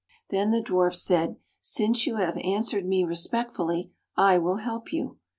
[0.31, 5.19] Then the Dwarf said," Since you have answered me respectfully, I will help you."